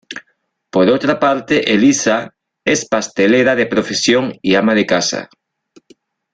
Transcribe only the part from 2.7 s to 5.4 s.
pastelera de profesión y ama de casa.